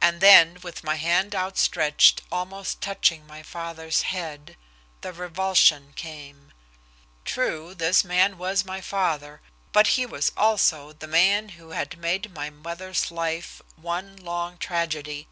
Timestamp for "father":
8.80-9.40